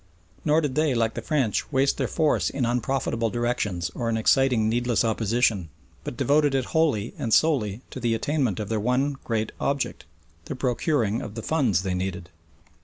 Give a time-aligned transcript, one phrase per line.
[0.43, 4.67] Nor did they, like the French, waste their force in unprofitable directions or in exciting
[4.67, 5.69] needless opposition,
[6.03, 10.05] but devoted it wholly and solely to the attainment of their one great object
[10.45, 12.29] the procuring of the funds they needed.